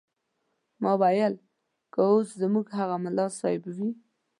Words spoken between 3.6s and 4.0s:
وي.